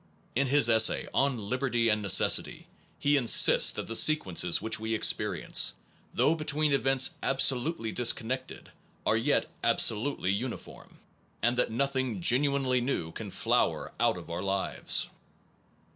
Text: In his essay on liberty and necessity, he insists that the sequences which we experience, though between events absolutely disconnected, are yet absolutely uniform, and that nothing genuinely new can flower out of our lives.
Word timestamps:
In 0.33 0.47
his 0.47 0.67
essay 0.67 1.07
on 1.13 1.37
liberty 1.37 1.87
and 1.87 2.01
necessity, 2.01 2.65
he 2.97 3.17
insists 3.17 3.71
that 3.73 3.85
the 3.85 3.95
sequences 3.95 4.59
which 4.59 4.79
we 4.79 4.95
experience, 4.95 5.75
though 6.11 6.33
between 6.33 6.73
events 6.73 7.11
absolutely 7.21 7.91
disconnected, 7.91 8.71
are 9.05 9.15
yet 9.15 9.45
absolutely 9.63 10.31
uniform, 10.31 10.97
and 11.43 11.55
that 11.55 11.69
nothing 11.69 12.19
genuinely 12.19 12.81
new 12.81 13.11
can 13.11 13.29
flower 13.29 13.91
out 13.99 14.17
of 14.17 14.31
our 14.31 14.41
lives. 14.41 15.07